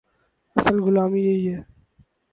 اصل 0.55 0.75
غلامی 0.79 1.21
یہی 1.21 1.43
ہے۔ 1.53 1.59